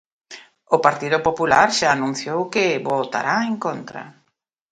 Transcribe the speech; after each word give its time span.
O 0.75 0.77
Partido 0.85 1.17
Popular 1.27 1.67
xa 1.77 1.87
anunciou 1.91 2.39
que 2.53 2.81
votará 2.89 3.35
en 3.51 3.55
contra. 3.65 4.03